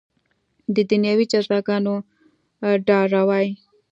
[0.75, 1.95] د دنیوي جزاګانو
[2.87, 3.47] ډاروي.